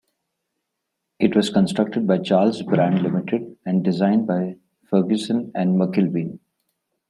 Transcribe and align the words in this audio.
It 1.19 1.35
was 1.35 1.51
constructed 1.51 2.07
by 2.07 2.17
Charles 2.17 2.63
Brand 2.63 3.05
Ltd 3.05 3.57
and 3.67 3.83
designed 3.83 4.25
by 4.25 4.55
Ferguson 4.89 5.51
and 5.53 5.79
McIlveen. 5.79 6.39